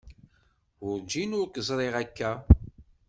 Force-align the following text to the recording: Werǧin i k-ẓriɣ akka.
Werǧin 0.85 1.31
i 1.39 1.41
k-ẓriɣ 1.53 1.93
akka. 2.03 2.31